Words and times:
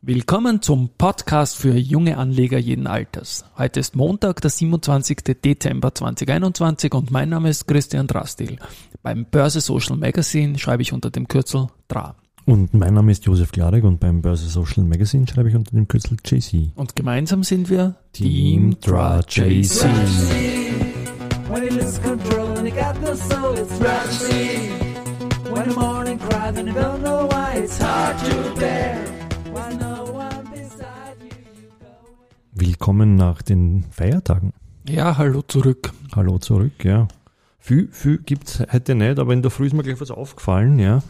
Willkommen 0.00 0.62
zum 0.62 0.90
Podcast 0.96 1.56
für 1.56 1.74
junge 1.76 2.18
Anleger 2.18 2.56
jeden 2.56 2.86
Alters. 2.86 3.44
Heute 3.58 3.80
ist 3.80 3.96
Montag, 3.96 4.40
der 4.40 4.50
27. 4.50 5.18
Dezember 5.44 5.92
2021 5.92 6.94
und 6.94 7.10
mein 7.10 7.30
Name 7.30 7.50
ist 7.50 7.66
Christian 7.66 8.06
Drastil. 8.06 8.58
Beim 9.02 9.24
Börse 9.24 9.60
Social 9.60 9.96
Magazine 9.96 10.56
schreibe 10.56 10.82
ich 10.82 10.92
unter 10.92 11.10
dem 11.10 11.26
Kürzel 11.26 11.66
DRA. 11.88 12.14
Und 12.44 12.74
mein 12.74 12.94
Name 12.94 13.10
ist 13.10 13.26
Josef 13.26 13.50
Klarek 13.50 13.82
und 13.82 13.98
beim 13.98 14.22
Börse 14.22 14.48
Social 14.48 14.84
Magazine 14.84 15.26
schreibe 15.26 15.48
ich 15.48 15.56
unter 15.56 15.72
dem 15.72 15.88
Kürzel 15.88 16.16
JC. 16.24 16.70
Und 16.76 16.94
gemeinsam 16.94 17.42
sind 17.42 17.68
wir 17.68 17.96
Team 18.12 18.76
DRA 18.80 19.18
JC. 19.28 19.82
When 21.50 21.64
Willkommen 32.80 33.16
nach 33.16 33.42
den 33.42 33.86
Feiertagen. 33.90 34.52
Ja, 34.88 35.18
hallo 35.18 35.42
zurück. 35.42 35.92
Hallo 36.14 36.38
zurück, 36.38 36.84
ja. 36.84 37.08
Viel, 37.58 37.88
viel 37.90 38.18
gibt's 38.18 38.62
heute 38.72 38.94
nicht, 38.94 39.18
aber 39.18 39.32
in 39.32 39.42
der 39.42 39.50
Früh 39.50 39.66
ist 39.66 39.72
mir 39.72 39.82
gleich 39.82 40.00
was 40.00 40.12
aufgefallen, 40.12 40.78
ja, 40.78 41.02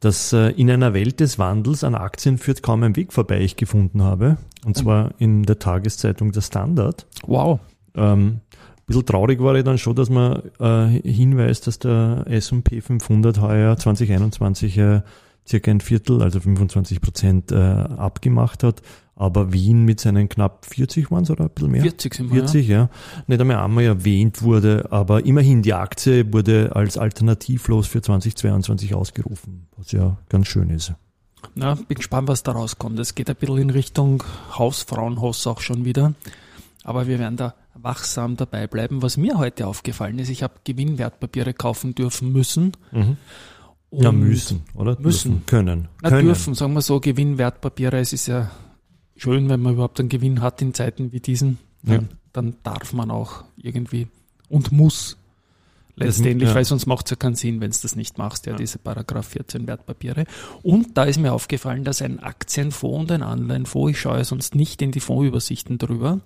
dass 0.00 0.32
äh, 0.32 0.48
in 0.48 0.68
einer 0.68 0.92
Welt 0.92 1.20
des 1.20 1.38
Wandels 1.38 1.84
an 1.84 1.94
Aktien 1.94 2.36
führt 2.36 2.64
kaum 2.64 2.82
ein 2.82 2.96
Weg 2.96 3.12
vorbei, 3.12 3.42
ich 3.42 3.54
gefunden 3.54 4.02
habe. 4.02 4.38
Und 4.66 4.76
zwar 4.76 5.12
in 5.18 5.44
der 5.44 5.60
Tageszeitung 5.60 6.32
Der 6.32 6.40
Standard. 6.40 7.06
Wow. 7.28 7.60
Ähm, 7.94 8.26
ein 8.26 8.40
bisschen 8.84 9.06
traurig 9.06 9.40
war 9.40 9.54
ich 9.54 9.62
dann 9.62 9.78
schon, 9.78 9.94
dass 9.94 10.10
man 10.10 10.42
äh, 10.58 11.00
hinweist, 11.08 11.68
dass 11.68 11.78
der 11.78 12.24
S&P 12.26 12.80
500 12.80 13.40
heuer 13.40 13.76
2021 13.76 14.78
äh, 14.78 15.02
circa 15.46 15.70
ein 15.70 15.80
Viertel, 15.80 16.22
also 16.22 16.40
25 16.40 17.00
Prozent 17.00 17.52
äh, 17.52 17.56
abgemacht 17.56 18.62
hat, 18.62 18.82
aber 19.16 19.52
Wien 19.52 19.84
mit 19.84 20.00
seinen 20.00 20.28
knapp 20.28 20.66
40 20.66 21.10
waren 21.10 21.22
es 21.22 21.30
oder 21.30 21.44
ein 21.44 21.50
bisschen 21.50 21.70
mehr? 21.70 21.82
40 21.82 22.14
sind 22.14 22.32
wir. 22.32 22.40
40, 22.42 22.66
ja. 22.66 22.88
Nicht 23.26 23.40
einmal 23.40 23.58
einmal 23.58 23.84
erwähnt 23.84 24.42
wurde, 24.42 24.88
aber 24.90 25.24
immerhin 25.24 25.62
die 25.62 25.74
Aktie 25.74 26.32
wurde 26.32 26.74
als 26.74 26.98
alternativlos 26.98 27.86
für 27.86 28.02
2022 28.02 28.94
ausgerufen, 28.94 29.68
was 29.76 29.92
ja 29.92 30.18
ganz 30.28 30.48
schön 30.48 30.70
ist. 30.70 30.94
Ja, 31.54 31.74
bin 31.74 31.96
gespannt, 31.96 32.26
was 32.26 32.42
da 32.42 32.52
rauskommt. 32.52 32.98
Es 32.98 33.14
geht 33.14 33.28
ein 33.30 33.36
bisschen 33.36 33.58
in 33.58 33.70
Richtung 33.70 34.24
Hausfrauenhaus 34.58 35.46
auch 35.46 35.60
schon 35.60 35.84
wieder. 35.84 36.14
Aber 36.82 37.06
wir 37.06 37.18
werden 37.18 37.36
da 37.36 37.54
wachsam 37.74 38.36
dabei 38.36 38.66
bleiben. 38.66 39.02
Was 39.02 39.16
mir 39.16 39.38
heute 39.38 39.66
aufgefallen 39.66 40.18
ist, 40.18 40.28
ich 40.28 40.42
habe 40.42 40.54
Gewinnwertpapiere 40.64 41.54
kaufen 41.54 41.94
dürfen 41.94 42.32
müssen. 42.32 42.72
Ja, 44.02 44.12
müssen, 44.12 44.62
oder? 44.74 44.98
müssen. 45.00 45.30
Dürfen, 45.32 45.46
können. 45.46 45.88
Na, 46.02 46.10
können. 46.10 46.26
dürfen, 46.26 46.54
sagen 46.54 46.74
wir 46.74 46.82
so, 46.82 47.00
Gewinnwertpapiere. 47.00 47.98
Es 47.98 48.12
ist 48.12 48.26
ja 48.26 48.50
schön, 49.16 49.48
wenn 49.48 49.60
man 49.60 49.74
überhaupt 49.74 50.00
einen 50.00 50.08
Gewinn 50.08 50.40
hat 50.40 50.60
in 50.62 50.74
Zeiten 50.74 51.12
wie 51.12 51.20
diesen. 51.20 51.58
Dann, 51.82 51.94
Ja. 52.02 52.08
dann 52.32 52.56
darf 52.62 52.92
man 52.92 53.10
auch 53.10 53.44
irgendwie 53.56 54.08
und 54.48 54.72
muss 54.72 55.16
letztendlich, 55.96 56.48
ja. 56.48 56.54
weil 56.54 56.64
sonst 56.64 56.86
macht 56.86 57.06
es 57.06 57.10
ja 57.10 57.16
keinen 57.16 57.36
Sinn, 57.36 57.60
wenn 57.60 57.70
du 57.70 57.78
das 57.80 57.94
nicht 57.94 58.18
machst, 58.18 58.46
ja, 58.46 58.56
diese 58.56 58.78
Paragraph 58.78 59.28
14 59.28 59.66
Wertpapiere. 59.66 60.24
Und 60.62 60.96
da 60.96 61.04
ist 61.04 61.18
mir 61.18 61.32
aufgefallen, 61.32 61.84
dass 61.84 62.02
ein 62.02 62.20
Aktienfonds 62.20 63.00
und 63.02 63.12
ein 63.12 63.22
Anleihenfonds, 63.22 63.92
ich 63.92 64.00
schaue 64.00 64.24
sonst 64.24 64.54
nicht 64.54 64.82
in 64.82 64.90
die 64.90 65.00
Fondsübersichten 65.00 65.78
drüber, 65.78 66.20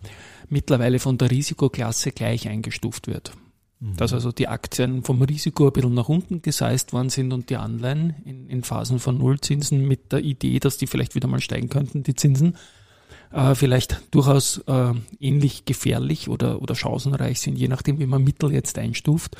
mittlerweile 0.48 0.98
von 0.98 1.18
der 1.18 1.30
Risikoklasse 1.30 2.12
gleich 2.12 2.48
eingestuft 2.48 3.08
wird. 3.08 3.32
Dass 3.80 4.12
also 4.12 4.32
die 4.32 4.48
Aktien 4.48 5.04
vom 5.04 5.22
Risiko 5.22 5.68
ein 5.68 5.72
bisschen 5.72 5.94
nach 5.94 6.08
unten 6.08 6.42
geseist 6.42 6.92
worden 6.92 7.10
sind 7.10 7.32
und 7.32 7.48
die 7.48 7.56
Anleihen 7.56 8.16
in, 8.24 8.48
in 8.48 8.64
Phasen 8.64 8.98
von 8.98 9.18
Nullzinsen 9.18 9.86
mit 9.86 10.10
der 10.10 10.20
Idee, 10.20 10.58
dass 10.58 10.78
die 10.78 10.88
vielleicht 10.88 11.14
wieder 11.14 11.28
mal 11.28 11.40
steigen 11.40 11.68
könnten, 11.68 12.02
die 12.02 12.16
Zinsen, 12.16 12.56
äh, 13.32 13.54
vielleicht 13.54 14.02
durchaus 14.10 14.58
äh, 14.66 14.94
ähnlich 15.20 15.64
gefährlich 15.64 16.28
oder, 16.28 16.60
oder 16.60 16.74
chancenreich 16.74 17.40
sind, 17.40 17.56
je 17.56 17.68
nachdem, 17.68 18.00
wie 18.00 18.06
man 18.06 18.24
Mittel 18.24 18.52
jetzt 18.52 18.78
einstuft, 18.78 19.36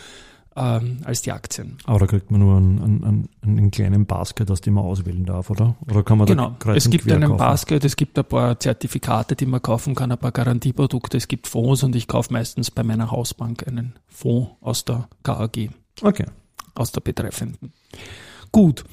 ähm, 0.57 0.99
als 1.05 1.23
die 1.23 1.31
Aktien. 1.33 1.79
Aber 1.85 2.01
da 2.01 2.07
kriegt 2.07 2.31
man 2.31 2.41
nur 2.41 2.57
einen, 2.57 3.05
einen, 3.05 3.29
einen 3.43 3.71
kleinen 3.71 4.07
Basket, 4.07 4.51
aus 4.51 4.61
dem 4.61 4.75
man 4.75 4.85
auswählen 4.85 5.25
darf, 5.25 5.51
oder? 5.51 5.77
Oder 5.89 6.03
kann 6.03 6.19
man 6.19 6.27
Genau. 6.27 6.57
da 6.59 6.75
Es 6.75 6.91
gibt 6.91 7.11
einen 7.11 7.23
kaufen? 7.29 7.37
Basket, 7.39 7.85
es 7.85 7.95
gibt 7.97 8.19
ein 8.19 8.25
paar 8.25 8.59
Zertifikate, 8.59 9.37
die 9.37 9.47
man 9.47 9.63
kaufen 9.63 9.95
kann, 9.95 10.11
ein 10.11 10.19
paar 10.19 10.33
Garantieprodukte, 10.33 11.17
es 11.17 11.29
gibt 11.29 11.47
Fonds 11.47 11.83
und 11.85 11.95
ich 11.95 12.09
kaufe 12.09 12.33
meistens 12.33 12.71
bei 12.71 12.83
meiner 12.83 13.11
Hausbank 13.11 13.67
einen 13.69 13.95
Fonds 14.09 14.51
aus 14.61 14.85
der 14.85 15.09
KAG. 15.23 15.71
Okay. 16.03 16.27
aus 16.75 16.93
der 16.93 17.01
betreffenden. 17.01 17.73
Gut. 18.53 18.85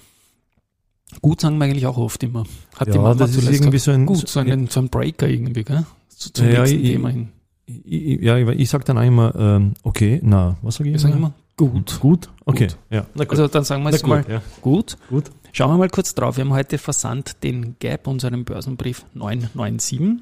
Gut 1.22 1.40
sagen 1.42 1.58
wir 1.60 1.66
eigentlich 1.66 1.86
auch 1.86 1.98
oft 1.98 2.22
immer. 2.24 2.46
Hat 2.76 2.88
die 2.88 2.92
Ja, 2.94 2.98
Mama 3.02 3.14
das 3.16 3.32
ist 3.36 3.44
irgendwie 3.44 3.72
gesagt. 3.72 3.80
so 3.84 3.92
ein- 3.92 4.06
Gut, 4.06 4.28
so 4.28 4.40
ein, 4.40 4.68
so 4.68 4.80
ein 4.82 4.90
Breaker 4.90 5.28
irgendwie, 5.28 5.64
gell? 5.64 5.86
So 6.10 6.30
zum 6.32 6.48
Ja, 6.50 6.62
nächsten 6.62 6.80
ich- 6.80 6.92
Thema 6.92 7.10
hin. 7.10 7.30
Ich, 7.68 7.86
ich- 7.86 8.22
ja, 8.22 8.38
ich, 8.38 8.48
ich 8.60 8.70
sag 8.70 8.86
dann 8.86 8.98
auch 8.98 9.04
immer, 9.04 9.34
ähm, 9.36 9.74
okay, 9.84 10.20
na, 10.24 10.58
was 10.62 10.76
sage 10.76 10.90
ich 10.90 10.94
Wir 10.96 11.00
sagen 11.00 11.18
immer 11.18 11.34
gut. 11.58 12.00
Gut? 12.00 12.30
Okay. 12.46 12.68
Gut. 12.68 12.78
Ja. 12.90 13.06
Na 13.16 13.24
gut. 13.24 13.32
Also 13.32 13.48
dann 13.48 13.64
sagen 13.64 13.84
wir 13.84 13.92
jetzt 13.92 14.06
mal 14.06 14.22
gut, 14.22 14.32
ja. 14.32 14.42
gut. 14.62 14.98
Gut. 15.10 15.32
Schauen 15.52 15.72
wir 15.72 15.78
mal 15.78 15.90
kurz 15.90 16.14
drauf. 16.14 16.38
Wir 16.38 16.44
haben 16.44 16.54
heute 16.54 16.78
versandt 16.78 17.44
den 17.44 17.78
Gap, 17.80 18.08
unseren 18.08 18.44
Börsenbrief 18.44 19.06
997. 19.14 20.22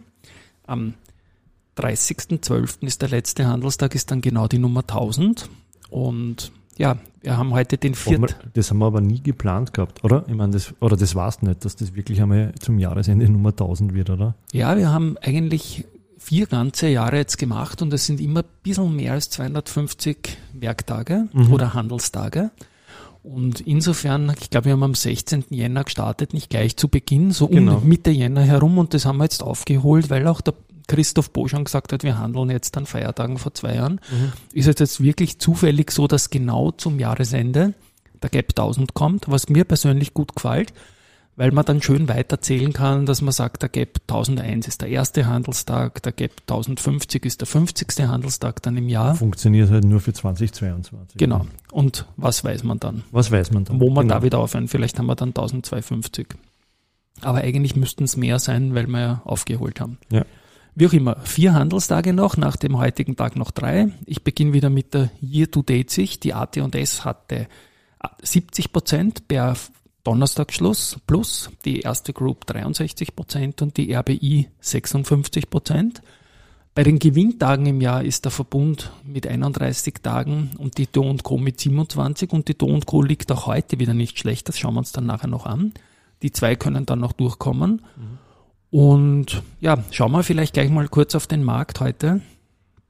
Am 0.67 0.93
30.12. 1.77 2.85
ist 2.85 3.01
der 3.01 3.09
letzte 3.09 3.47
Handelstag, 3.47 3.95
ist 3.95 4.11
dann 4.11 4.21
genau 4.21 4.47
die 4.47 4.59
Nummer 4.59 4.81
1000. 4.81 5.49
Und 5.89 6.51
ja, 6.77 6.97
wir 7.21 7.37
haben 7.37 7.53
heute 7.53 7.77
den 7.77 7.95
vierten. 7.95 8.27
Das 8.53 8.69
haben 8.69 8.79
wir 8.79 8.85
aber 8.85 9.01
nie 9.01 9.21
geplant 9.21 9.73
gehabt, 9.73 10.03
oder? 10.03 10.23
Ich 10.27 10.35
meine, 10.35 10.53
das, 10.53 10.73
oder 10.79 10.97
das 10.97 11.15
war's 11.15 11.41
nicht, 11.41 11.65
dass 11.65 11.75
das 11.75 11.95
wirklich 11.95 12.21
einmal 12.21 12.53
zum 12.59 12.79
Jahresende 12.79 13.29
Nummer 13.29 13.49
1000 13.49 13.93
wird, 13.93 14.09
oder? 14.09 14.35
Ja, 14.51 14.77
wir 14.77 14.91
haben 14.91 15.17
eigentlich 15.21 15.85
vier 16.23 16.45
ganze 16.47 16.87
Jahre 16.87 17.17
jetzt 17.17 17.37
gemacht 17.37 17.81
und 17.81 17.93
es 17.93 18.05
sind 18.05 18.19
immer 18.21 18.41
ein 18.41 18.45
bisschen 18.63 18.95
mehr 18.95 19.13
als 19.13 19.29
250 19.29 20.37
Werktage 20.53 21.27
Mhm. 21.33 21.51
oder 21.53 21.73
Handelstage. 21.73 22.51
Und 23.23 23.61
insofern, 23.61 24.33
ich 24.39 24.49
glaube, 24.49 24.65
wir 24.65 24.73
haben 24.73 24.83
am 24.83 24.95
16. 24.95 25.45
Jänner 25.49 25.83
gestartet, 25.85 26.33
nicht 26.33 26.49
gleich 26.49 26.75
zu 26.75 26.89
Beginn, 26.89 27.31
so 27.31 27.47
Genau. 27.47 27.77
um 27.77 27.87
Mitte 27.87 28.11
Jänner 28.11 28.41
herum 28.41 28.77
und 28.77 28.93
das 28.93 29.05
haben 29.05 29.17
wir 29.17 29.23
jetzt 29.25 29.43
aufgeholt, 29.43 30.09
weil 30.09 30.27
auch 30.27 30.41
der 30.41 30.53
Christoph 30.87 31.31
Boschan 31.31 31.63
gesagt 31.63 31.93
hat, 31.93 32.03
wir 32.03 32.19
handeln 32.19 32.49
jetzt 32.49 32.75
an 32.77 32.85
Feiertagen 32.85 33.37
vor 33.37 33.53
zwei 33.53 33.75
Jahren. 33.75 34.01
Ist 34.51 34.67
es 34.67 34.77
jetzt 34.79 35.01
wirklich 35.01 35.39
zufällig 35.39 35.91
so, 35.91 36.07
dass 36.07 36.29
genau 36.29 36.71
zum 36.71 36.99
Jahresende 36.99 37.73
der 38.21 38.29
Gap 38.29 38.49
1000 38.49 38.93
kommt, 38.93 39.29
was 39.29 39.47
mir 39.47 39.63
persönlich 39.63 40.13
gut 40.13 40.35
gefällt, 40.35 40.73
weil 41.35 41.51
man 41.51 41.65
dann 41.65 41.81
schön 41.81 42.07
weiterzählen 42.07 42.73
kann, 42.73 43.05
dass 43.05 43.21
man 43.21 43.31
sagt, 43.31 43.63
der 43.63 43.69
Gap 43.69 44.01
1001 44.07 44.67
ist 44.67 44.81
der 44.81 44.89
erste 44.89 45.25
Handelstag, 45.25 46.03
der 46.03 46.11
Gap 46.11 46.41
1050 46.41 47.25
ist 47.25 47.41
der 47.41 47.47
50. 47.47 48.07
Handelstag 48.07 48.61
dann 48.61 48.77
im 48.77 48.87
Jahr. 48.87 49.15
Funktioniert 49.15 49.71
halt 49.71 49.83
nur 49.83 49.99
für 49.99 50.13
2022. 50.13 51.17
Genau. 51.17 51.47
Und 51.71 52.05
was 52.17 52.43
weiß 52.43 52.63
man 52.63 52.79
dann? 52.79 53.03
Was 53.11 53.31
weiß 53.31 53.51
man 53.51 53.65
dann? 53.65 53.79
Wo 53.79 53.89
man 53.89 54.07
genau. 54.07 54.19
da 54.19 54.23
wieder 54.23 54.39
aufhören? 54.39 54.67
Vielleicht 54.67 54.99
haben 54.99 55.07
wir 55.07 55.15
dann 55.15 55.29
1250. 55.29 56.27
Aber 57.21 57.39
eigentlich 57.39 57.75
müssten 57.75 58.03
es 58.03 58.15
mehr 58.17 58.37
sein, 58.39 58.75
weil 58.75 58.87
wir 58.87 58.99
ja 58.99 59.21
aufgeholt 59.25 59.79
haben. 59.79 59.97
Ja. 60.11 60.25
Wie 60.75 60.87
auch 60.87 60.93
immer, 60.93 61.17
vier 61.23 61.53
Handelstage 61.53 62.13
noch, 62.13 62.35
nach 62.35 62.57
dem 62.57 62.77
heutigen 62.77 63.15
Tag 63.15 63.35
noch 63.35 63.51
drei. 63.51 63.89
Ich 64.05 64.23
beginne 64.23 64.53
wieder 64.53 64.69
mit 64.69 64.93
der 64.93 65.11
Year-to-Date-Sicht. 65.21 66.23
Die 66.23 66.33
AT&S 66.33 67.05
hatte 67.05 67.47
70 68.21 68.73
Prozent 68.73 69.27
per 69.27 69.55
Donnerstagsschluss 70.03 70.99
plus 71.07 71.49
die 71.65 71.81
erste 71.81 72.13
Group 72.13 72.45
63 72.45 73.15
Prozent 73.15 73.61
und 73.61 73.77
die 73.77 73.93
RBI 73.93 74.49
56 74.59 75.49
Prozent. 75.49 76.01
Bei 76.75 76.83
den 76.83 76.97
Gewinntagen 76.97 77.67
im 77.67 77.81
Jahr 77.81 78.03
ist 78.03 78.25
der 78.25 78.31
Verbund 78.31 78.91
mit 79.05 79.27
31 79.27 79.95
Tagen 80.01 80.51
und 80.57 80.77
die 80.77 80.87
Do 80.87 81.15
Co 81.21 81.37
mit 81.37 81.59
27 81.59 82.31
und 82.31 82.47
die 82.47 82.57
Do 82.57 82.79
Co 82.85 83.01
liegt 83.01 83.31
auch 83.31 83.45
heute 83.45 83.79
wieder 83.79 83.93
nicht 83.93 84.17
schlecht, 84.17 84.49
das 84.49 84.57
schauen 84.57 84.73
wir 84.73 84.79
uns 84.79 84.91
dann 84.91 85.05
nachher 85.05 85.27
noch 85.27 85.45
an. 85.45 85.73
Die 86.23 86.31
zwei 86.31 86.55
können 86.55 86.85
dann 86.85 86.99
noch 86.99 87.13
durchkommen. 87.13 87.83
Und 88.71 89.43
ja, 89.59 89.83
schauen 89.91 90.13
wir 90.13 90.23
vielleicht 90.23 90.53
gleich 90.53 90.71
mal 90.71 90.87
kurz 90.87 91.13
auf 91.13 91.27
den 91.27 91.43
Markt 91.43 91.79
heute. 91.79 92.21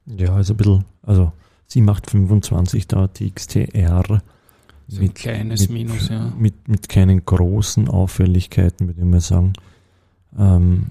Ja, 0.06 0.34
also 0.34 0.54
ein 0.54 0.56
bisschen, 0.56 0.84
also 1.02 1.32
sie 1.66 1.82
macht 1.82 2.10
25 2.10 2.88
da, 2.88 3.08
TXTR. 3.08 4.22
So 4.88 5.00
ein 5.00 5.14
kleines 5.14 5.68
Minus, 5.68 6.08
ja. 6.08 6.32
Mit, 6.38 6.68
mit 6.68 6.88
keinen 6.88 7.24
großen 7.24 7.88
Auffälligkeiten, 7.88 8.86
würde 8.88 9.00
ich 9.00 9.06
mal 9.06 9.20
sagen. 9.20 9.54
Ähm, 10.38 10.86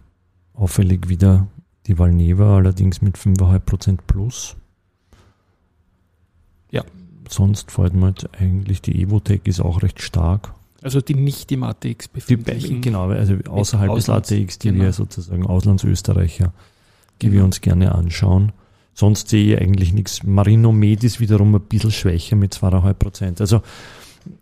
auffällig 0.54 1.10
wieder 1.10 1.48
die 1.88 2.00
Valneva, 2.00 2.58
allerdings 2.58 3.02
mit 3.02 3.18
5,5% 3.18 4.00
plus. 4.08 4.56
Ja. 6.72 6.84
Sonst 7.30 7.72
fällt 7.72 7.94
mir 7.94 8.10
jetzt 8.10 8.28
eigentlich 8.40 8.82
die 8.82 9.02
Evotech 9.02 9.42
ist 9.46 9.60
auch 9.60 9.82
recht 9.84 10.02
stark. 10.02 10.54
Also 10.82 11.00
die 11.00 11.16
nicht 11.16 11.52
im 11.52 11.64
ATX 11.64 12.06
Die, 12.08 12.12
befindlichen. 12.14 12.82
genau, 12.82 13.10
also 13.10 13.36
außerhalb 13.48 13.94
des 13.96 14.10
Auslands- 14.10 14.34
ATX, 14.34 14.60
die 14.60 14.70
genau. 14.70 14.84
wir 14.84 14.94
sozusagen 14.94 15.46
Auslandsösterreicher, 15.46 16.52
die 17.22 17.28
Genau. 17.28 17.38
wir 17.38 17.46
uns 17.46 17.62
gerne 17.62 17.94
anschauen. 17.96 18.52
Sonst 18.94 19.30
sehe 19.30 19.56
ich 19.56 19.62
eigentlich 19.62 19.94
nichts. 19.94 20.24
Marino 20.24 20.72
Med 20.72 21.04
ist 21.04 21.20
wiederum 21.20 21.56
ein 21.56 21.62
bisschen 21.62 21.92
schwächer 21.92 22.36
mit 22.36 22.54
2,5 22.54 22.94
Prozent. 22.94 23.42
Also, 23.42 23.62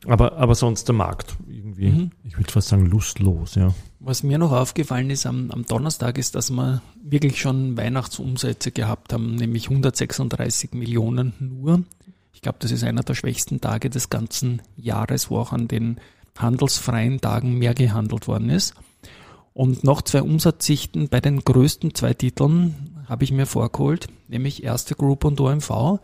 aber, 0.06 0.38
aber 0.38 0.56
sonst 0.56 0.88
der 0.88 0.96
Markt 0.96 1.36
irgendwie 1.48 1.90
Mhm. 1.90 2.12
ich 2.24 2.38
würde 2.38 2.52
fast 2.52 2.70
sagen, 2.70 2.86
lustlos, 2.86 3.56
ja. 3.56 3.74
Was 4.00 4.24
mir 4.24 4.38
noch 4.38 4.52
aufgefallen 4.52 5.10
ist 5.10 5.26
am, 5.26 5.52
am 5.52 5.66
Donnerstag, 5.66 6.18
ist, 6.18 6.36
dass 6.36 6.50
wir 6.52 6.82
wirklich 7.04 7.40
schon 7.40 7.78
Weihnachtsumsätze 7.78 8.72
gehabt 8.72 9.14
haben, 9.14 9.36
nämlich 9.36 9.70
136 9.70 10.74
Millionen 10.74 11.34
nur. 11.40 11.84
Ich 12.34 12.42
glaube, 12.42 12.58
das 12.62 12.72
ist 12.72 12.84
einer 12.84 13.04
der 13.04 13.14
schwächsten 13.14 13.62
Tage 13.62 13.90
des 13.90 14.10
ganzen 14.10 14.62
Jahres, 14.76 15.30
wo 15.30 15.38
auch 15.38 15.52
an 15.52 15.68
den 15.68 15.98
handelsfreien 16.38 17.22
Tagen 17.22 17.58
mehr 17.60 17.74
gehandelt 17.74 18.28
worden 18.28 18.50
ist. 18.50 18.74
Und 19.54 19.84
noch 19.84 20.02
zwei 20.02 20.22
Umsatzsichten 20.22 21.10
bei 21.10 21.20
den 21.20 21.40
größten 21.40 21.94
zwei 21.94 22.14
Titeln 22.14 23.04
habe 23.08 23.24
ich 23.26 23.32
mir 23.32 23.46
vorgeholt, 23.46 24.08
nämlich 24.30 24.64
Erste 24.64 24.96
Group 24.96 25.26
und 25.26 25.40
OMV. 25.42 26.00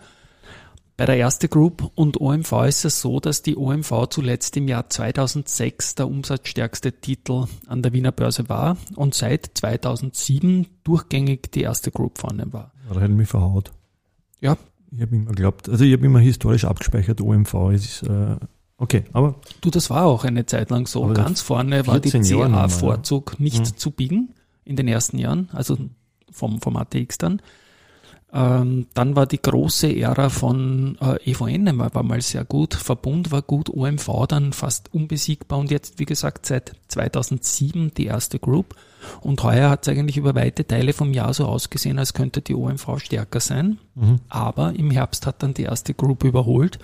Bei 0.98 1.06
der 1.06 1.18
Erste 1.18 1.48
Group 1.48 1.92
und 1.94 2.20
OMV 2.20 2.52
ist 2.68 2.84
es 2.84 3.02
so, 3.02 3.20
dass 3.20 3.44
die 3.44 3.56
OMV 3.56 4.08
zuletzt 4.10 4.58
im 4.58 4.68
Jahr 4.68 4.90
2006 4.90 5.94
der 5.94 6.08
umsatzstärkste 6.08 6.92
Titel 6.92 7.46
an 7.68 7.84
der 7.84 7.94
Wiener 7.94 8.12
Börse 8.12 8.50
war 8.50 8.78
und 8.96 9.14
seit 9.14 9.52
2007 9.54 10.66
durchgängig 10.84 11.52
die 11.52 11.62
Erste 11.62 11.92
Group 11.92 12.18
vorne 12.18 12.52
war. 12.52 12.74
Da 12.92 13.00
hätte 13.00 13.14
mich 13.14 13.30
verhaut. 13.30 13.72
Ja, 14.42 14.58
Ich 14.92 15.02
habe 15.02 15.16
immer 15.16 15.30
geglaubt, 15.30 15.70
also 15.70 15.84
ich 15.86 15.94
habe 15.94 16.06
immer 16.06 16.20
historisch 16.20 16.66
abgespeichert, 16.66 17.22
OMV 17.22 17.72
ist, 17.74 18.02
äh, 18.04 18.38
okay, 18.78 19.04
aber 19.14 19.36
du, 19.62 19.70
das 19.70 19.90
war 19.90 20.06
auch 20.06 20.24
eine 20.24 20.46
Zeit 20.46 20.70
lang 20.70 20.88
so. 20.88 21.06
Ganz 21.08 21.42
vorne 21.42 21.88
war 21.88 22.00
die 22.00 22.12
14 22.12 22.38
Jahre 22.38 22.50
nochmal, 22.50 22.70
CA-Vorzug 22.70 23.40
nicht 23.40 23.60
Mhm. 23.60 23.78
zu 23.78 23.92
biegen 23.92 24.34
in 24.66 24.76
den 24.76 24.88
ersten 24.88 25.18
Jahren, 25.18 25.50
also 25.54 25.78
vom, 26.32 26.62
vom 26.62 26.76
ATX 26.78 27.18
dann. 27.18 27.42
Ähm, 28.34 28.88
dann 28.94 29.16
war 29.16 29.26
die 29.26 29.42
große 29.42 29.96
Ära 29.96 30.28
von 30.30 30.98
äh, 31.00 31.32
EVN 31.32 31.78
war, 31.80 31.96
war 31.96 32.04
mal 32.04 32.22
sehr 32.22 32.44
gut, 32.44 32.74
Verbund 32.74 33.32
war 33.32 33.42
gut, 33.42 33.70
OMV 33.70 34.28
dann 34.28 34.52
fast 34.52 34.94
unbesiegbar 34.94 35.58
und 35.60 35.72
jetzt, 35.72 35.98
wie 35.98 36.06
gesagt, 36.06 36.46
seit 36.46 36.74
2007 36.90 37.94
die 37.96 38.06
erste 38.06 38.38
Group. 38.38 38.76
Und 39.22 39.42
heuer 39.44 39.70
hat 39.70 39.88
es 39.88 39.94
eigentlich 39.94 40.18
über 40.18 40.36
weite 40.36 40.68
Teile 40.68 40.92
vom 40.92 41.14
Jahr 41.14 41.34
so 41.34 41.46
ausgesehen, 41.46 41.98
als 42.00 42.14
könnte 42.14 42.42
die 42.42 42.54
OMV 42.54 43.00
stärker 43.00 43.40
sein. 43.40 43.78
mhm. 43.96 44.18
Aber 44.28 44.74
im 44.76 44.92
Herbst 44.92 45.26
hat 45.26 45.42
dann 45.42 45.54
die 45.54 45.64
erste 45.64 45.94
Group 45.94 46.26
überholt 46.26 46.80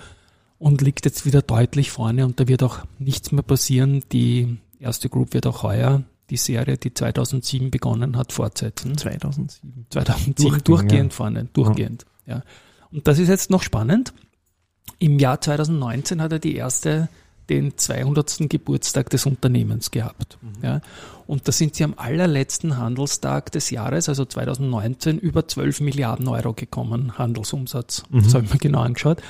und 0.64 0.80
liegt 0.80 1.04
jetzt 1.04 1.26
wieder 1.26 1.42
deutlich 1.42 1.90
vorne 1.90 2.24
und 2.24 2.40
da 2.40 2.48
wird 2.48 2.62
auch 2.62 2.78
nichts 2.98 3.32
mehr 3.32 3.42
passieren. 3.42 4.02
Die 4.12 4.56
erste 4.80 5.10
Group 5.10 5.34
wird 5.34 5.46
auch 5.46 5.62
heuer 5.62 6.04
die 6.30 6.38
Serie, 6.38 6.78
die 6.78 6.94
2007 6.94 7.70
begonnen 7.70 8.16
hat, 8.16 8.32
fortsetzen. 8.32 8.96
2007. 8.96 9.86
2007 9.90 10.34
Durchgehend, 10.36 10.68
durchgehend 10.68 11.12
ja. 11.12 11.16
vorne, 11.16 11.48
durchgehend. 11.52 12.06
Ja. 12.24 12.42
Und 12.90 13.06
das 13.06 13.18
ist 13.18 13.28
jetzt 13.28 13.50
noch 13.50 13.62
spannend. 13.62 14.14
Im 14.98 15.18
Jahr 15.18 15.38
2019 15.38 16.22
hat 16.22 16.32
er 16.32 16.38
die 16.38 16.56
erste 16.56 17.10
den 17.48 17.76
200. 17.76 18.48
Geburtstag 18.48 19.10
des 19.10 19.26
Unternehmens 19.26 19.90
gehabt. 19.90 20.38
Ja. 20.62 20.80
Und 21.26 21.48
da 21.48 21.52
sind 21.52 21.74
sie 21.74 21.84
am 21.84 21.94
allerletzten 21.96 22.76
Handelstag 22.76 23.50
des 23.52 23.70
Jahres, 23.70 24.08
also 24.08 24.24
2019, 24.24 25.18
über 25.18 25.48
12 25.48 25.80
Milliarden 25.80 26.28
Euro 26.28 26.52
gekommen, 26.52 27.18
Handelsumsatz. 27.18 28.04
Das 28.10 28.34
habe 28.34 28.44
ich 28.44 28.52
mir 28.52 28.58
genau 28.58 28.80
angeschaut. 28.80 29.22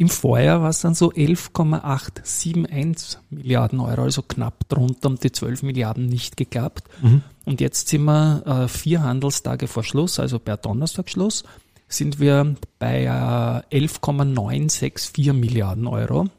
Im 0.00 0.08
Vorjahr 0.08 0.62
war 0.62 0.70
es 0.70 0.80
dann 0.80 0.94
so 0.94 1.12
11,871 1.12 3.18
Milliarden 3.28 3.80
Euro, 3.80 4.04
also 4.04 4.22
knapp 4.22 4.66
drunter 4.70 5.10
um 5.10 5.16
die 5.16 5.30
12 5.30 5.62
Milliarden 5.62 6.06
nicht 6.06 6.38
geklappt. 6.38 6.84
Mhm. 7.02 7.20
Und 7.44 7.60
jetzt 7.60 7.88
sind 7.88 8.04
wir 8.04 8.42
äh, 8.46 8.68
vier 8.68 9.02
Handelstage 9.02 9.66
vor 9.66 9.84
Schluss, 9.84 10.18
also 10.18 10.38
per 10.38 10.56
Donnerstagschluss, 10.56 11.44
sind 11.86 12.18
wir 12.18 12.54
bei 12.78 13.62
äh, 13.70 13.76
11,964 13.76 15.34
Milliarden 15.34 15.86
Euro. 15.86 16.30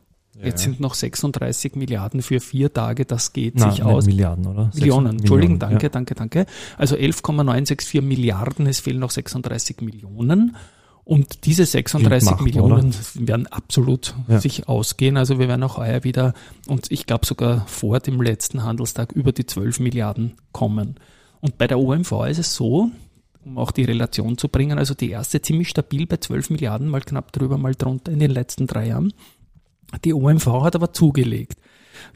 Jetzt 0.43 0.63
sind 0.63 0.79
noch 0.79 0.93
36 0.93 1.75
Milliarden 1.75 2.21
für 2.21 2.39
vier 2.39 2.73
Tage, 2.73 3.05
das 3.05 3.33
geht 3.33 3.55
Nein, 3.55 3.71
sich 3.71 3.83
aus. 3.83 4.05
Millionen, 4.05 4.47
oder? 4.47 4.71
Millionen, 4.73 5.19
Entschuldigung, 5.19 5.57
Millionen, 5.57 5.59
danke, 5.59 5.89
danke, 5.89 6.15
danke. 6.15 6.45
Also 6.77 6.95
11,964 6.95 8.01
Milliarden, 8.01 8.65
es 8.67 8.79
fehlen 8.79 8.99
noch 8.99 9.11
36 9.11 9.81
Millionen. 9.81 10.55
Und 11.03 11.45
diese 11.45 11.65
36 11.65 12.29
machbar, 12.29 12.43
Millionen 12.43 12.93
werden 13.15 13.47
absolut 13.47 14.15
Ja. 14.27 14.39
sich 14.39 14.67
ausgehen. 14.69 15.17
Also 15.17 15.39
wir 15.39 15.47
werden 15.47 15.63
auch 15.63 15.77
heuer 15.77 16.03
wieder, 16.03 16.33
und 16.67 16.91
ich 16.91 17.05
glaube 17.05 17.25
sogar 17.25 17.65
vor 17.67 17.99
dem 17.99 18.21
letzten 18.21 18.63
Handelstag, 18.63 19.11
über 19.11 19.31
die 19.31 19.45
12 19.45 19.79
Milliarden 19.79 20.33
kommen. 20.51 20.95
Und 21.39 21.57
bei 21.57 21.67
der 21.67 21.79
OMV 21.79 22.11
ist 22.29 22.37
es 22.37 22.55
so, 22.55 22.91
um 23.43 23.57
auch 23.57 23.71
die 23.71 23.83
Relation 23.83 24.37
zu 24.37 24.47
bringen, 24.47 24.77
also 24.77 24.93
die 24.93 25.09
erste 25.09 25.41
ziemlich 25.41 25.69
stabil 25.69 26.05
bei 26.05 26.17
12 26.17 26.51
Milliarden, 26.51 26.87
mal 26.87 27.01
knapp 27.01 27.31
drüber, 27.31 27.57
mal 27.57 27.73
drunter 27.73 28.11
in 28.11 28.19
den 28.19 28.31
letzten 28.31 28.67
drei 28.67 28.87
Jahren. 28.87 29.11
Die 30.03 30.13
OMV 30.13 30.45
hat 30.63 30.75
aber 30.75 30.93
zugelegt. 30.93 31.57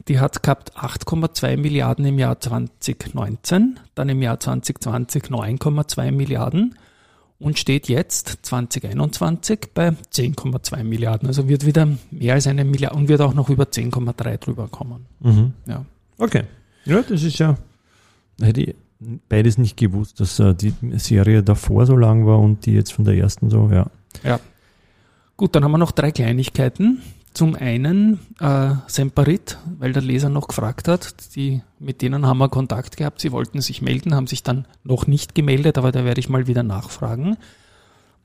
Die 0.08 0.18
hat 0.18 0.42
gehabt 0.42 0.76
8,2 0.76 1.56
Milliarden 1.56 2.04
im 2.04 2.18
Jahr 2.18 2.40
2019, 2.40 3.78
dann 3.94 4.08
im 4.08 4.22
Jahr 4.22 4.40
2020 4.40 5.24
9,2 5.24 6.12
Milliarden 6.12 6.74
und 7.38 7.58
steht 7.58 7.88
jetzt 7.88 8.38
2021 8.42 9.68
bei 9.74 9.88
10,2 9.88 10.84
Milliarden. 10.84 11.28
Also 11.28 11.48
wird 11.48 11.66
wieder 11.66 11.88
mehr 12.10 12.34
als 12.34 12.46
eine 12.46 12.64
Milliarde 12.64 12.96
und 12.96 13.08
wird 13.08 13.20
auch 13.20 13.34
noch 13.34 13.48
über 13.48 13.64
10,3 13.64 14.38
drüber 14.38 14.68
kommen. 14.68 15.06
ja. 15.22 15.30
Mhm. 15.30 15.52
Ja. 15.66 15.84
Okay. 16.18 16.44
Ja, 16.84 17.02
das 17.02 17.22
ist 17.24 17.38
ja, 17.38 17.56
hätte 18.40 18.62
ich 18.62 18.74
beides 19.28 19.58
nicht 19.58 19.76
gewusst, 19.76 20.20
dass 20.20 20.38
äh, 20.38 20.54
die 20.54 20.72
Serie 20.94 21.42
davor 21.42 21.84
so 21.84 21.96
lang 21.96 22.26
war 22.26 22.38
und 22.38 22.64
die 22.64 22.72
jetzt 22.72 22.92
von 22.92 23.04
der 23.04 23.14
ersten 23.14 23.50
so, 23.50 23.70
ja. 23.70 23.90
Gut, 25.36 25.54
dann 25.54 25.64
haben 25.64 25.72
wir 25.72 25.78
noch 25.78 25.92
drei 25.92 26.12
Kleinigkeiten. 26.12 27.02
Zum 27.36 27.54
einen 27.54 28.18
äh, 28.40 28.70
Semperit, 28.86 29.58
weil 29.78 29.92
der 29.92 30.00
Leser 30.00 30.30
noch 30.30 30.48
gefragt 30.48 30.88
hat, 30.88 31.36
die, 31.36 31.60
mit 31.78 32.00
denen 32.00 32.24
haben 32.24 32.38
wir 32.38 32.48
Kontakt 32.48 32.96
gehabt, 32.96 33.20
sie 33.20 33.30
wollten 33.30 33.60
sich 33.60 33.82
melden, 33.82 34.14
haben 34.14 34.26
sich 34.26 34.42
dann 34.42 34.66
noch 34.84 35.06
nicht 35.06 35.34
gemeldet, 35.34 35.76
aber 35.76 35.92
da 35.92 36.06
werde 36.06 36.18
ich 36.18 36.30
mal 36.30 36.46
wieder 36.46 36.62
nachfragen. 36.62 37.36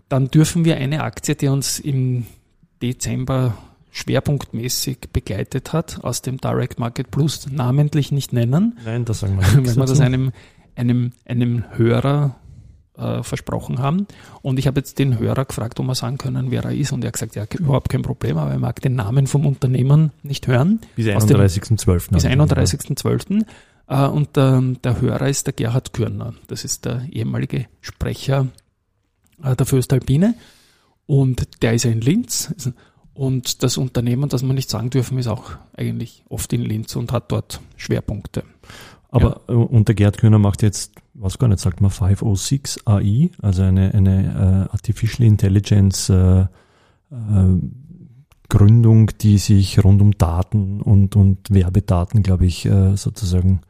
Dann 0.07 0.29
dürfen 0.29 0.63
wir 0.63 0.77
eine 0.77 1.03
Aktie, 1.03 1.35
die 1.35 1.49
uns 1.49 1.77
im 1.77 2.25
Dezember 2.81 3.57
schwerpunktmäßig 3.89 5.09
begleitet 5.11 5.73
hat, 5.73 6.01
aus 6.05 6.21
dem 6.21 6.37
Direct 6.37 6.79
Market 6.79 7.11
Plus 7.11 7.51
namentlich 7.51 8.13
nicht 8.13 8.31
nennen, 8.31 8.77
Nein, 8.85 9.03
das 9.03 9.19
sagen 9.19 9.35
wir 9.35 9.45
wenn 9.53 9.63
nichts 9.63 9.75
wir 9.75 9.85
das 9.87 9.99
einem, 9.99 10.31
einem, 10.77 11.11
einem 11.25 11.65
Hörer 11.71 12.37
äh, 13.01 13.23
versprochen 13.23 13.79
haben. 13.79 14.07
Und 14.41 14.59
ich 14.59 14.67
habe 14.67 14.79
jetzt 14.79 14.99
den 14.99 15.17
Hörer 15.19 15.45
gefragt, 15.45 15.79
ob 15.79 15.85
wir 15.87 15.95
sagen 15.95 16.17
können, 16.17 16.51
wer 16.51 16.63
er 16.65 16.71
ist. 16.73 16.91
Und 16.91 17.03
er 17.03 17.07
hat 17.07 17.13
gesagt, 17.13 17.35
ja, 17.35 17.45
überhaupt 17.59 17.89
kein 17.89 18.01
Problem, 18.01 18.37
aber 18.37 18.51
er 18.51 18.59
mag 18.59 18.81
den 18.81 18.95
Namen 18.95 19.27
vom 19.27 19.45
Unternehmen 19.45 20.11
nicht 20.23 20.47
hören. 20.47 20.79
Bis 20.95 21.07
aus 21.15 21.25
dem- 21.25 21.37
31.12. 21.37 22.11
Bis 22.13 22.25
haben 22.25 22.37
wir. 22.39 22.47
31.12. 22.57 23.45
Äh, 23.87 24.07
Und 24.07 24.29
ähm, 24.37 24.77
der 24.83 25.01
Hörer 25.01 25.27
ist 25.27 25.47
der 25.47 25.53
Gerhard 25.53 25.93
Kürner. 25.93 26.33
Das 26.47 26.63
ist 26.63 26.85
der 26.85 27.05
ehemalige 27.11 27.65
Sprecher 27.81 28.47
äh, 29.43 29.55
der 29.55 29.65
Föstalpine. 29.65 30.35
Und 31.07 31.61
der 31.61 31.73
ist 31.73 31.83
ja 31.83 31.91
in 31.91 32.01
Linz. 32.01 32.53
Und 33.13 33.63
das 33.63 33.75
Unternehmen, 33.77 34.29
das 34.29 34.41
wir 34.43 34.53
nicht 34.53 34.69
sagen 34.69 34.89
dürfen, 34.89 35.17
ist 35.17 35.27
auch 35.27 35.51
eigentlich 35.75 36.23
oft 36.29 36.53
in 36.53 36.61
Linz 36.61 36.95
und 36.95 37.11
hat 37.11 37.31
dort 37.31 37.59
Schwerpunkte. 37.75 38.43
Aber 39.11 39.41
äh, 39.47 39.53
und 39.53 39.87
der 39.87 39.95
Gerd 39.95 40.17
Kühner 40.17 40.39
macht 40.39 40.61
jetzt, 40.63 40.93
was 41.13 41.37
gar 41.37 41.47
nicht, 41.47 41.59
sagt 41.59 41.81
man 41.81 41.91
506 41.91 42.87
AI, 42.87 43.29
also 43.41 43.61
eine, 43.61 43.93
eine 43.93 44.67
äh, 44.69 44.73
Artificial 44.73 45.27
Intelligence 45.27 46.09
äh, 46.09 46.41
äh, 46.41 46.47
Gründung, 48.49 49.11
die 49.21 49.37
sich 49.37 49.83
rund 49.83 50.01
um 50.01 50.17
Daten 50.17 50.81
und, 50.81 51.15
und 51.15 51.49
Werbedaten, 51.49 52.23
glaube 52.23 52.45
ich, 52.45 52.65
äh, 52.65 52.95
sozusagen 52.97 53.61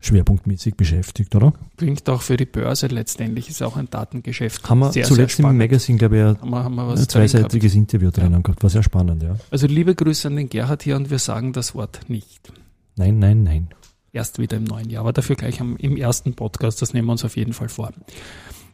schwerpunktmäßig 0.00 0.76
beschäftigt, 0.76 1.34
oder? 1.34 1.52
Klingt 1.76 2.08
auch 2.08 2.22
für 2.22 2.36
die 2.36 2.46
Börse 2.46 2.86
letztendlich, 2.86 3.48
ist 3.48 3.62
auch 3.62 3.76
ein 3.76 3.88
Datengeschäft. 3.90 4.68
Haben 4.68 4.78
wir 4.80 4.92
sehr, 4.92 5.04
zuletzt 5.04 5.36
sehr 5.36 5.44
im 5.44 5.48
spannend. 5.48 5.58
Magazin, 5.58 5.98
glaube 5.98 6.16
ich, 6.16 6.22
Haben 6.22 6.50
wir, 6.50 6.64
haben 6.64 6.74
wir 6.74 6.82
ein, 6.82 6.88
ein 6.90 6.94
drin 6.94 6.96
gehabt. 6.96 7.10
zweiseitiges 7.12 7.74
Interview 7.74 8.10
drinnen 8.10 8.42
gehabt. 8.42 8.62
War 8.62 8.70
sehr 8.70 8.82
spannend, 8.82 9.22
ja. 9.22 9.36
Also 9.50 9.66
liebe 9.66 9.94
Grüße 9.94 10.28
an 10.28 10.36
den 10.36 10.48
Gerhard 10.48 10.82
hier 10.82 10.96
und 10.96 11.10
wir 11.10 11.18
sagen 11.18 11.52
das 11.52 11.74
Wort 11.74 12.00
nicht. 12.08 12.52
Nein, 12.96 13.18
nein, 13.18 13.42
nein. 13.42 13.68
Erst 14.12 14.38
wieder 14.38 14.56
im 14.56 14.64
neuen 14.64 14.90
Jahr, 14.90 15.02
aber 15.02 15.12
dafür 15.12 15.36
gleich 15.36 15.60
am, 15.60 15.76
im 15.76 15.96
ersten 15.96 16.34
Podcast, 16.34 16.82
das 16.82 16.94
nehmen 16.94 17.06
wir 17.06 17.12
uns 17.12 17.24
auf 17.24 17.36
jeden 17.36 17.52
Fall 17.52 17.68
vor. 17.68 17.90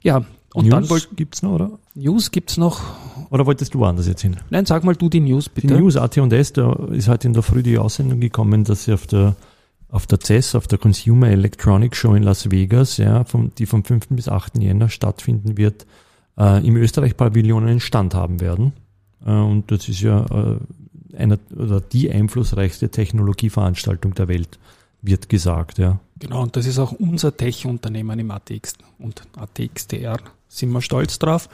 Ja, 0.03 0.25
und 0.55 0.71
dann 0.71 0.89
wollt, 0.89 1.11
gibt's 1.17 1.43
noch, 1.43 1.53
oder? 1.53 1.79
News 1.95 2.31
gibt's 2.31 2.57
noch. 2.57 2.81
Oder 3.29 3.45
wolltest 3.45 3.75
du 3.75 3.81
woanders 3.81 4.07
jetzt 4.07 4.23
hin? 4.23 4.37
Nein, 4.49 4.65
sag 4.65 4.85
mal 4.85 4.95
du 4.95 5.11
die 5.11 5.21
News 5.21 5.45
Die 5.47 5.61
bitte. 5.61 5.75
News 5.75 5.97
AT&S, 5.97 6.55
da 6.55 6.73
ist 6.93 7.09
heute 7.09 7.27
in 7.27 7.35
der 7.35 7.43
Früh 7.43 7.63
die 7.63 7.77
Aussendung 7.77 8.21
gekommen, 8.21 8.65
dass 8.65 8.85
sie 8.85 8.95
auf 8.95 9.07
der 9.07 9.37
auf 9.89 10.07
der 10.07 10.19
CES, 10.21 10.55
auf 10.55 10.67
der 10.67 10.79
Consumer 10.79 11.29
Electronics 11.29 11.99
Show 11.99 12.15
in 12.15 12.23
Las 12.23 12.51
Vegas, 12.51 12.97
ja, 12.97 13.25
vom, 13.25 13.55
die 13.55 13.67
vom 13.67 13.85
5. 13.85 14.09
bis 14.11 14.29
8. 14.29 14.59
Jänner 14.59 14.89
stattfinden 14.89 15.57
wird, 15.57 15.87
äh, 16.37 16.67
im 16.67 16.77
Österreich-Pavillon 16.77 17.67
einen 17.67 17.81
Stand 17.81 18.15
haben 18.15 18.41
werden. 18.41 18.73
Äh, 19.25 19.31
und 19.31 19.71
das 19.71 19.89
ist 19.89 20.01
ja 20.01 20.27
äh, 20.27 21.17
einer 21.17 21.39
oder 21.57 21.81
die 21.81 22.11
einflussreichste 22.11 22.91
Technologieveranstaltung 22.91 24.15
der 24.15 24.29
Welt, 24.29 24.59
wird 25.07 25.29
gesagt, 25.29 25.79
ja. 25.79 26.01
Genau, 26.19 26.43
und 26.43 26.57
das 26.57 26.67
ist 26.67 26.79
auch 26.79 26.93
unser 26.93 27.37
Tech-Unternehmen 27.37 28.19
im 28.19 28.31
ATX 28.31 28.75
und 28.99 29.23
ATXDR. 29.37 30.19
Sind 30.49 30.71
wir 30.71 30.81
stolz 30.83 31.19
drauf. 31.19 31.49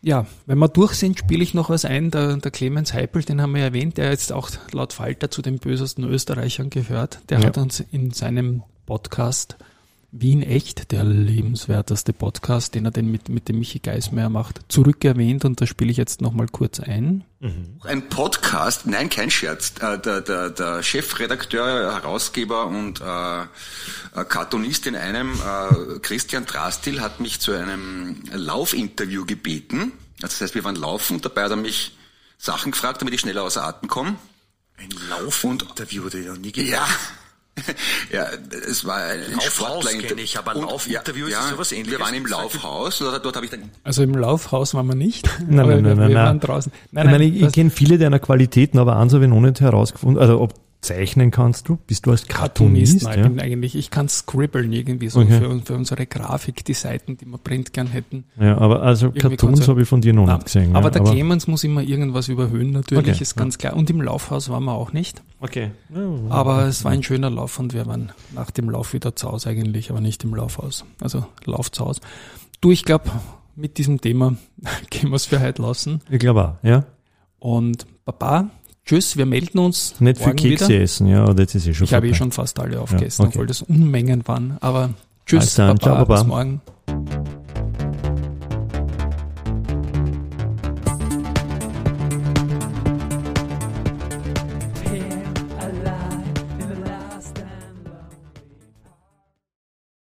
ja, 0.00 0.26
wenn 0.46 0.58
wir 0.58 0.68
durch 0.68 0.94
sind, 0.94 1.18
spiele 1.18 1.42
ich 1.44 1.54
noch 1.54 1.70
was 1.70 1.84
ein. 1.84 2.10
Der, 2.10 2.36
der 2.38 2.50
Clemens 2.50 2.92
Heipel, 2.92 3.22
den 3.22 3.40
haben 3.40 3.54
wir 3.54 3.62
erwähnt, 3.62 3.98
der 3.98 4.10
jetzt 4.10 4.32
auch 4.32 4.50
laut 4.72 4.92
Falter 4.92 5.30
zu 5.30 5.42
den 5.42 5.58
bösesten 5.58 6.04
Österreichern 6.04 6.70
gehört. 6.70 7.20
Der 7.28 7.38
Ja. 7.40 7.46
hat 7.46 7.58
uns 7.58 7.80
in 7.80 8.10
seinem 8.10 8.62
Podcast 8.86 9.56
Wien 10.14 10.42
echt, 10.42 10.92
der 10.92 11.04
lebenswerteste 11.04 12.12
Podcast, 12.12 12.74
den 12.74 12.84
er 12.84 12.90
den 12.90 13.10
mit, 13.10 13.30
mit 13.30 13.48
dem 13.48 13.58
Michi 13.58 13.78
Geismeier 13.78 14.28
macht, 14.28 14.60
zurückerwähnt 14.68 15.46
und 15.46 15.58
da 15.58 15.66
spiele 15.66 15.90
ich 15.90 15.96
jetzt 15.96 16.20
nochmal 16.20 16.48
kurz 16.48 16.80
ein. 16.80 17.24
Ein 17.80 18.08
Podcast, 18.10 18.86
nein, 18.86 19.08
kein 19.08 19.30
Scherz. 19.30 19.72
Äh, 19.80 19.98
Der, 19.98 20.20
der, 20.20 20.50
der 20.50 20.82
Chefredakteur, 20.82 21.94
Herausgeber 21.94 22.66
und 22.66 23.00
äh, 23.00 23.40
äh, 23.42 24.24
Cartoonist 24.28 24.86
in 24.86 24.96
einem, 24.96 25.32
äh, 25.32 25.98
Christian 26.00 26.44
Drastil, 26.44 27.00
hat 27.00 27.20
mich 27.20 27.40
zu 27.40 27.52
einem 27.52 28.22
Laufinterview 28.32 29.24
gebeten. 29.24 29.92
Also 30.20 30.34
Das 30.34 30.40
heißt, 30.42 30.54
wir 30.54 30.64
waren 30.64 30.76
laufen 30.76 31.16
und 31.16 31.24
dabei 31.24 31.44
hat 31.44 31.50
er 31.52 31.56
mich 31.56 31.96
Sachen 32.36 32.72
gefragt, 32.72 33.00
damit 33.00 33.14
ich 33.14 33.20
schneller 33.20 33.44
außer 33.44 33.64
Atem 33.64 33.88
komme. 33.88 34.16
Ein 34.76 34.90
Laufinterview, 35.08 36.08
ich 36.08 36.26
noch 36.26 36.36
nie 36.36 36.52
gemacht 36.52 36.70
Ja. 36.70 36.86
Ja, 38.10 38.26
es 38.68 38.84
war 38.86 38.96
ein 38.96 39.20
Laufhaus 39.32 39.84
Sportler- 39.84 39.98
kenne 40.08 40.22
ich, 40.22 40.38
aber 40.38 40.54
Laufinterview 40.54 41.26
ist 41.26 41.48
sowas 41.50 41.70
Ähnliches. 41.72 41.92
Wir 41.98 42.00
waren 42.04 42.14
im 42.14 42.26
Laufhaus, 42.26 42.98
dort, 42.98 43.24
dort 43.24 43.36
habe 43.36 43.44
ich 43.44 43.50
dann 43.52 43.70
Also 43.84 44.02
im 44.02 44.14
Laufhaus 44.14 44.74
waren 44.74 44.86
wir 44.86 44.94
nicht. 44.94 45.28
Nein, 45.40 45.56
nein, 45.56 45.66
nein, 45.66 45.84
wir, 45.84 45.94
nein, 45.94 46.08
wir 46.08 46.14
nein. 46.14 46.14
waren 46.26 46.40
draußen. 46.40 46.72
Nein, 46.92 47.06
ich 47.06 47.12
meine, 47.12 47.24
ich, 47.24 47.42
ich 47.42 47.52
kenne 47.52 47.70
viele 47.70 47.98
deiner 47.98 48.18
Qualitäten, 48.18 48.78
aber 48.78 48.96
eins 48.96 49.12
habe 49.12 49.24
ich 49.24 49.30
noch 49.30 49.40
nicht 49.40 49.60
herausgefunden. 49.60 50.20
Also 50.20 50.40
ob 50.40 50.54
zeichnen 50.82 51.30
kannst 51.30 51.68
du? 51.68 51.78
Bist 51.86 52.04
du 52.06 52.10
als 52.10 52.26
Cartoonist, 52.26 53.00
Cartoonist? 53.04 53.24
nein, 53.24 53.38
ja? 53.38 53.42
eigentlich, 53.44 53.76
ich 53.76 53.90
kann 53.90 54.08
scribbeln 54.08 54.72
irgendwie 54.72 55.08
so 55.08 55.20
Okay. 55.20 55.38
für, 55.40 55.60
für 55.60 55.74
unsere 55.74 56.06
Grafik, 56.06 56.64
die 56.64 56.74
Seiten, 56.74 57.16
die 57.16 57.24
wir 57.24 57.38
print 57.38 57.72
gern 57.72 57.86
hätten. 57.86 58.24
ja, 58.38 58.58
aber 58.58 58.82
also 58.82 59.06
Irgendwie 59.06 59.36
Cartoons 59.36 59.68
habe 59.68 59.82
ich 59.82 59.88
von 59.88 60.00
dir 60.00 60.12
noch 60.12 60.26
nicht 60.26 60.44
gesehen. 60.44 60.74
aber 60.76 60.86
ja, 60.88 60.90
der 61.00 61.02
Clemens 61.04 61.46
muss 61.46 61.62
immer 61.64 61.82
irgendwas 61.82 62.28
überhöhen, 62.28 62.72
natürlich, 62.72 63.08
Okay, 63.14 63.22
ist 63.22 63.36
ganz 63.36 63.58
klar. 63.58 63.74
Und 63.76 63.88
im 63.90 64.00
Laufhaus 64.02 64.48
waren 64.48 64.64
wir 64.64 64.72
auch 64.74 64.92
nicht. 64.92 65.22
Okay. 65.40 65.70
Aber 66.28 66.66
es 66.66 66.84
war 66.84 66.90
ein 66.92 67.02
schöner 67.02 67.30
Lauf 67.30 67.58
und 67.58 67.72
wir 67.74 67.86
waren 67.86 68.12
nach 68.34 68.50
dem 68.50 68.68
Lauf 68.68 68.92
wieder 68.92 69.14
zu 69.16 69.30
Hause 69.30 69.50
eigentlich, 69.50 69.90
aber 69.90 70.00
nicht 70.00 70.24
im 70.24 70.34
Laufhaus. 70.34 70.84
Also 71.00 71.24
Lauf 71.44 71.70
zu 71.70 71.84
Hause. 71.86 72.00
Du, 72.60 72.70
ich 72.72 72.84
glaube, 72.84 73.10
mit 73.54 73.78
diesem 73.78 74.00
Thema 74.00 74.34
gehen 74.90 75.10
wir 75.10 75.16
es 75.16 75.26
für 75.26 75.40
heute 75.40 75.62
lassen. 75.62 76.00
Ich 76.10 76.18
glaube 76.18 76.44
auch, 76.60 76.64
ja. 76.66 76.84
Und 77.38 77.86
Baba, 78.04 78.50
tschüss, 78.84 79.16
wir 79.16 79.26
melden 79.26 79.58
uns. 79.58 79.94
Nicht 80.00 80.20
für 80.20 80.34
Kekse 80.34 80.68
wieder. 80.68 80.80
essen, 80.82 81.06
ja, 81.06 81.24
oder 81.28 81.40
jetzt 81.42 81.54
ist 81.54 81.66
eh 81.66 81.74
schon 81.74 81.84
Ich 81.84 81.94
habe 81.94 82.08
eh 82.08 82.14
schon 82.14 82.32
fast 82.32 82.58
alle 82.58 82.80
aufgegessen, 82.80 83.22
okay. 83.22 83.32
obwohl 83.34 83.46
das 83.46 83.62
Unmengen 83.62 84.26
waren. 84.26 84.56
Aber 84.60 84.90
tschüss, 85.26 85.40
Also 85.58 85.62
dann, 85.62 85.76
Baba, 85.78 85.82
ciao, 85.82 85.94
Baba. 86.06 86.14
bis 86.20 86.26
morgen. 86.26 86.60